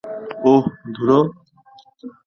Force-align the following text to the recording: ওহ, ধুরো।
ওহ, 0.43 0.63
ধুরো। 0.95 1.19